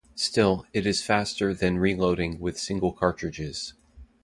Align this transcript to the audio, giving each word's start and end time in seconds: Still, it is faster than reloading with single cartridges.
Still, 0.15 0.65
it 0.73 0.87
is 0.87 1.03
faster 1.03 1.53
than 1.53 1.77
reloading 1.77 2.39
with 2.39 2.57
single 2.59 2.91
cartridges. 2.91 3.75